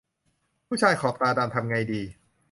[0.67, 2.01] ผู้ชายขอบตาดำทำไงดี